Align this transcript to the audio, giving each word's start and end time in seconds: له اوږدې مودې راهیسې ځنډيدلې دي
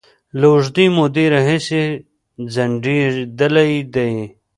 له 0.39 0.47
اوږدې 0.53 0.85
مودې 0.95 1.25
راهیسې 1.33 1.83
ځنډيدلې 2.53 3.71
دي 3.93 4.13